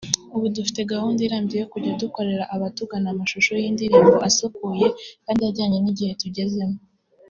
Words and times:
ubu 0.35 0.45
dufite 0.57 0.81
gahunda 0.93 1.19
irambye 1.21 1.55
yo 1.61 1.67
kujya 1.73 1.97
dukorera 2.01 2.43
abatugana 2.55 3.07
amashusho 3.13 3.51
y’indirimbo 3.61 4.13
asukuye 4.27 4.87
kandi 5.25 5.41
ajyanye 5.49 5.77
n’igihe 5.81 6.13
tugezemo 6.23 6.77